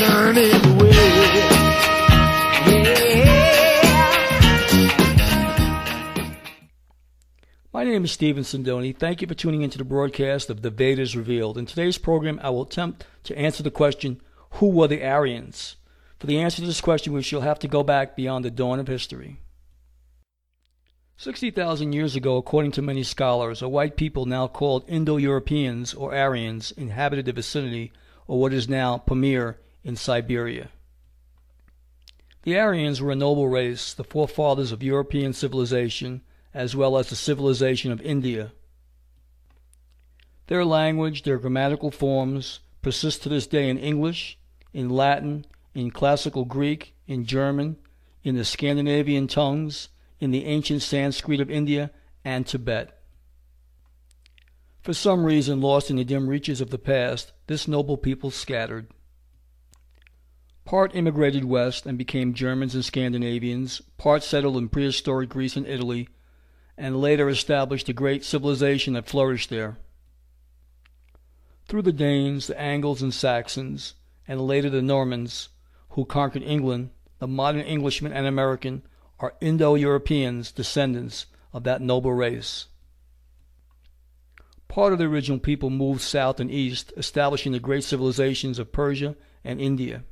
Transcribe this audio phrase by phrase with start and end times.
[0.00, 1.40] turning away.
[7.72, 8.96] My name is Stephen Sindoni.
[8.96, 11.58] Thank you for tuning into the broadcast of The Vedas Revealed.
[11.58, 14.20] In today's program, I will attempt to answer the question,
[14.52, 15.76] Who were the Aryans?
[16.18, 18.80] For the answer to this question, we shall have to go back beyond the dawn
[18.80, 19.40] of history.
[21.18, 26.72] 60,000 years ago, according to many scholars, a white people now called Indo-Europeans or Aryans
[26.72, 27.92] inhabited the vicinity
[28.28, 30.68] of what is now Pamir in Siberia.
[32.42, 36.22] The Aryans were a noble race, the forefathers of European civilization,
[36.54, 38.52] as well as the civilization of India.
[40.46, 44.38] Their language, their grammatical forms, persist to this day in English,
[44.72, 47.76] in Latin, in classical Greek, in German,
[48.24, 49.88] in the Scandinavian tongues,
[50.18, 51.90] in the ancient Sanskrit of India
[52.24, 52.98] and Tibet.
[54.82, 58.86] For some reason lost in the dim reaches of the past, this noble people scattered.
[60.70, 66.08] Part immigrated west and became Germans and Scandinavians, part settled in prehistoric Greece and Italy,
[66.78, 69.78] and later established the great civilization that flourished there.
[71.66, 73.94] Through the Danes, the Angles and Saxons,
[74.28, 75.48] and later the Normans,
[75.88, 78.82] who conquered England, the modern Englishman and American
[79.18, 82.66] are Indo-Europeans, descendants of that noble race.
[84.68, 89.16] Part of the original people moved south and east, establishing the great civilizations of Persia
[89.42, 90.04] and India.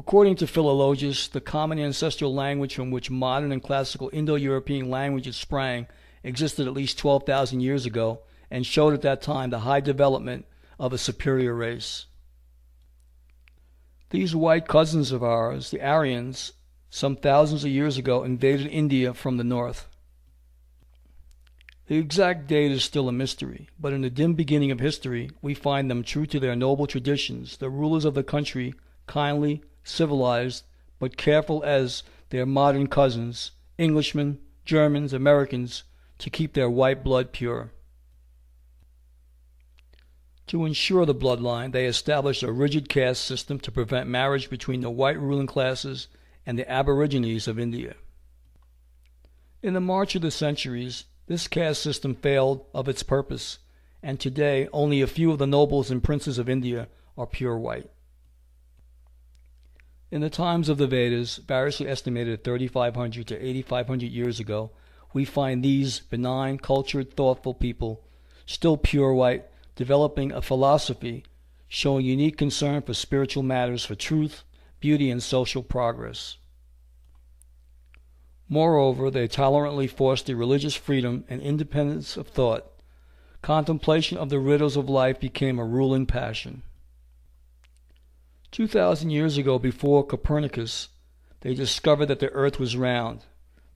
[0.00, 5.88] According to philologists, the common ancestral language from which modern and classical Indo-European languages sprang
[6.24, 10.46] existed at least 12,000 years ago and showed at that time the high development
[10.78, 12.06] of a superior race.
[14.08, 16.54] These white cousins of ours, the Aryans,
[16.88, 19.86] some thousands of years ago invaded India from the north.
[21.88, 25.52] The exact date is still a mystery, but in the dim beginning of history we
[25.52, 28.72] find them true to their noble traditions, the rulers of the country
[29.06, 30.64] kindly, civilized,
[30.98, 35.84] but careful as their modern cousins, Englishmen, Germans, Americans,
[36.18, 37.72] to keep their white blood pure.
[40.48, 44.90] To ensure the bloodline, they established a rigid caste system to prevent marriage between the
[44.90, 46.08] white ruling classes
[46.44, 47.94] and the aborigines of India.
[49.62, 53.58] In the march of the centuries, this caste system failed of its purpose,
[54.02, 57.88] and today only a few of the nobles and princes of India are pure white.
[60.10, 64.72] In the times of the Vedas, variously estimated at 3,500 to 8,500 years ago,
[65.12, 68.02] we find these benign, cultured, thoughtful people,
[68.44, 71.24] still pure white, developing a philosophy
[71.68, 74.42] showing unique concern for spiritual matters, for truth,
[74.80, 76.38] beauty, and social progress.
[78.48, 82.66] Moreover, they tolerantly foster religious freedom and independence of thought.
[83.42, 86.64] Contemplation of the riddles of life became a ruling passion.
[88.50, 90.88] Two thousand years ago, before Copernicus,
[91.42, 93.24] they discovered that the earth was round,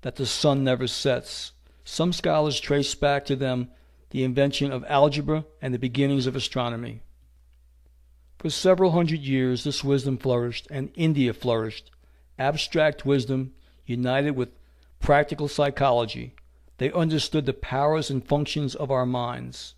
[0.03, 1.53] that the sun never sets.
[1.85, 3.71] Some scholars trace back to them
[4.11, 7.03] the invention of algebra and the beginnings of astronomy.
[8.39, 11.91] For several hundred years this wisdom flourished, and India flourished.
[12.39, 13.53] Abstract wisdom
[13.87, 14.51] united with
[14.99, 16.35] practical psychology,
[16.79, 19.75] they understood the powers and functions of our minds.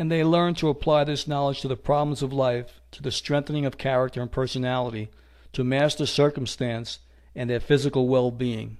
[0.00, 3.66] And they learned to apply this knowledge to the problems of life, to the strengthening
[3.66, 5.10] of character and personality,
[5.52, 7.00] to master circumstance
[7.34, 8.78] and their physical well being.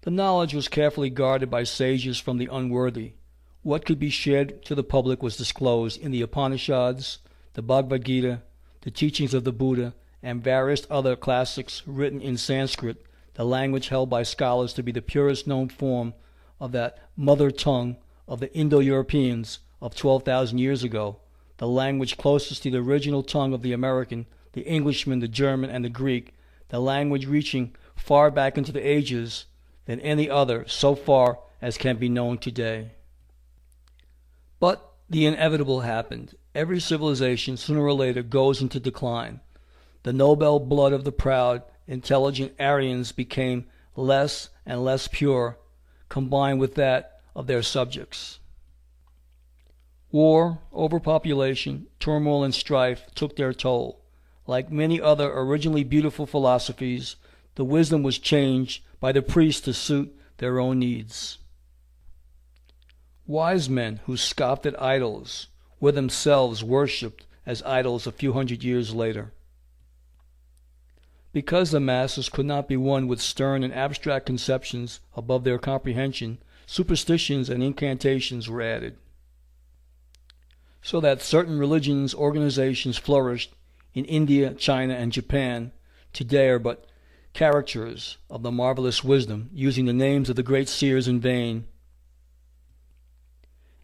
[0.00, 3.12] The knowledge was carefully guarded by sages from the unworthy
[3.60, 7.18] what could be shared to the public was disclosed in the Upanishads,
[7.52, 8.40] the Bhagavad Gita,
[8.80, 14.08] the teachings of the Buddha, and various other classics written in Sanskrit, the language held
[14.08, 16.14] by scholars to be the purest known form
[16.58, 21.18] of that mother tongue of the Indo Europeans of 12,000 years ago,
[21.58, 25.84] the language closest to the original tongue of the American, the Englishman, the German, and
[25.84, 26.34] the Greek,
[26.68, 29.46] the language reaching far back into the ages
[29.84, 32.92] than any other so far as can be known today.
[34.58, 36.34] But the inevitable happened.
[36.54, 39.40] Every civilization sooner or later goes into decline.
[40.02, 45.58] The noble blood of the proud, intelligent Aryans became less and less pure,
[46.08, 48.38] combined with that of their subjects.
[50.10, 54.00] War, overpopulation, turmoil, and strife took their toll.
[54.46, 57.16] Like many other originally beautiful philosophies,
[57.54, 61.38] the wisdom was changed by the priests to suit their own needs.
[63.26, 65.46] Wise men who scoffed at idols
[65.80, 69.32] were themselves worshipped as idols a few hundred years later.
[71.32, 76.38] Because the masses could not be won with stern and abstract conceptions above their comprehension,
[76.66, 78.96] superstitions and incantations were added.
[80.82, 83.54] so that certain religions organizations flourished
[83.94, 85.70] in India, China, and Japan
[86.12, 86.84] today are but
[87.34, 91.66] caricatures of the marvelous wisdom, using the names of the great seers in vain.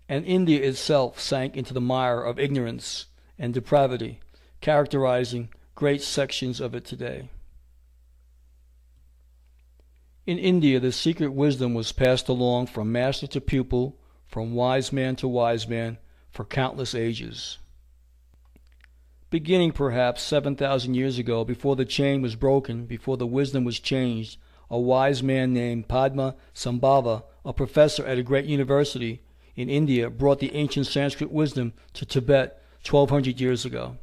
[0.09, 3.07] And India itself sank into the mire of ignorance
[3.39, 4.21] and depravity,
[4.61, 7.29] characterizing great sections of it today.
[10.29, 13.97] In India, the secret wisdom was passed along from master to pupil,
[14.27, 15.97] from wise man to wise man,
[16.31, 17.57] for countless ages.
[19.31, 24.37] Beginning perhaps 7,000 years ago, before the chain was broken, before the wisdom was changed,
[24.69, 29.23] a wise man named Padma Sambhava, a professor at a great university
[29.57, 33.97] in India, brought the ancient Sanskrit wisdom to Tibet 1200 years ago.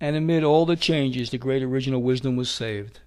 [0.00, 2.98] And amid all the changes, the great original wisdom was saved.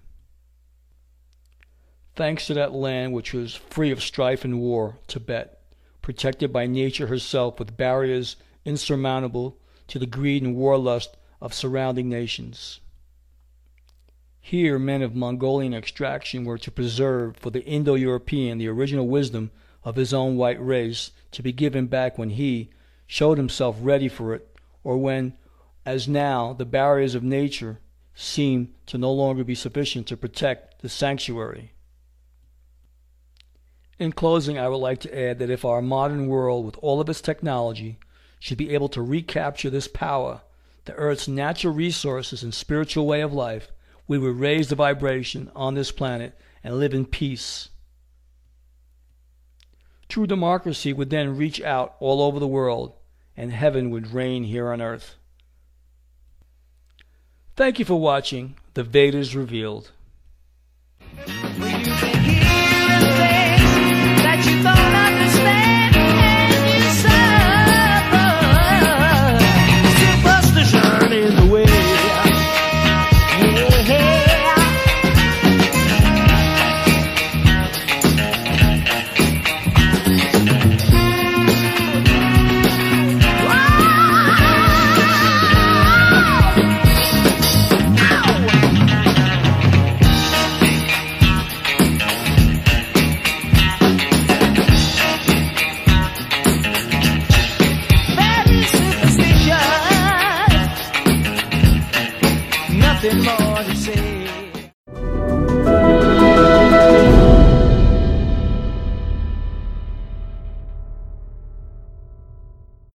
[2.16, 5.60] Thanks to that land which was free of strife and war, Tibet,
[6.00, 9.58] protected by nature herself with barriers insurmountable
[9.88, 11.10] to the greed and warlust
[11.42, 12.80] of surrounding nations.
[14.40, 19.50] Here, men of Mongolian extraction were to preserve for the Indo European the original wisdom
[19.84, 22.70] of his own white race, to be given back when he
[23.06, 25.34] showed himself ready for it, or when,
[25.84, 27.78] as now, the barriers of nature
[28.14, 31.72] seemed to no longer be sufficient to protect the sanctuary.
[33.98, 37.08] In closing, I would like to add that if our modern world, with all of
[37.08, 37.98] its technology,
[38.38, 40.42] should be able to recapture this power,
[40.84, 43.72] the Earth's natural resources and spiritual way of life,
[44.06, 47.70] we would raise the vibration on this planet and live in peace.
[50.08, 52.92] True democracy would then reach out all over the world,
[53.36, 55.16] and heaven would reign here on earth.
[57.56, 59.90] Thank you for watching The Vedas Revealed.